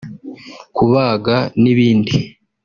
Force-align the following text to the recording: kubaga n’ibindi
kubaga 0.75 1.37
n’ibindi 1.61 2.13